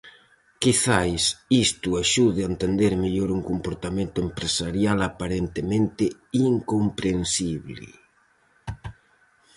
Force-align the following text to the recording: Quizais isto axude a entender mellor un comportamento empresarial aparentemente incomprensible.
Quizais 0.61 1.23
isto 1.65 1.89
axude 2.03 2.39
a 2.41 2.49
entender 2.53 2.93
mellor 3.03 3.29
un 3.37 3.41
comportamento 3.49 4.17
empresarial 4.27 4.97
aparentemente 5.09 6.03
incomprensible. 6.49 7.87